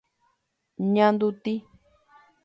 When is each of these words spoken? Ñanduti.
Ñanduti. 0.93 1.53